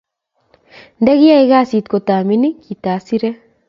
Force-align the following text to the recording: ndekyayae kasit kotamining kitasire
ndekyayae 1.01 1.45
kasit 1.51 1.85
kotamining 1.91 2.55
kitasire 2.65 3.29